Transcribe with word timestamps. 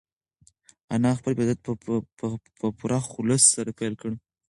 انا 0.93 1.09
خپل 1.19 1.31
عبادت 1.35 1.59
په 2.61 2.67
پوره 2.77 2.99
خلوص 3.11 3.43
سره 3.55 3.71
پیل 3.79 3.93
کړ. 4.01 4.09